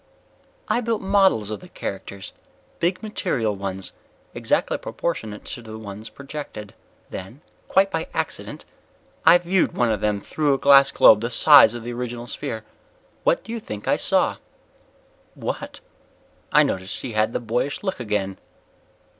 "I 0.67 0.81
built 0.81 1.03
models 1.03 1.51
of 1.51 1.59
the 1.59 1.69
characters. 1.69 2.33
Big 2.79 3.03
material 3.03 3.55
ones, 3.55 3.93
exactly 4.33 4.79
proportionate 4.79 5.45
to 5.45 5.61
the 5.61 5.77
ones 5.77 6.09
projected. 6.09 6.73
Then 7.11 7.41
quite 7.67 7.91
by 7.91 8.07
accident 8.11 8.65
I 9.27 9.37
viewed 9.37 9.73
one 9.73 9.91
of 9.91 10.01
them 10.01 10.19
through 10.19 10.55
a 10.55 10.57
glass 10.57 10.91
globe 10.91 11.21
the 11.21 11.29
size 11.29 11.75
of 11.75 11.83
the 11.83 11.93
original 11.93 12.25
sphere. 12.25 12.63
What 13.25 13.43
do 13.43 13.51
you 13.51 13.59
think 13.59 13.87
I 13.87 13.95
saw?" 13.95 14.37
"What?" 15.35 15.81
I 16.51 16.63
noticed 16.63 17.03
he 17.03 17.11
had 17.13 17.31
the 17.31 17.39
boyish 17.39 17.83
look 17.83 17.99
again. 17.99 18.39